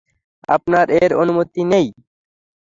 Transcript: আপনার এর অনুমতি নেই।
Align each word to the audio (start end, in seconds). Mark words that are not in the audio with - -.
আপনার 0.49 0.87
এর 1.01 1.11
অনুমতি 1.13 1.61
নেই। 1.71 1.87